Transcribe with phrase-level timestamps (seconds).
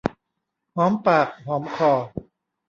[0.75, 1.91] หอมปากหอมคอ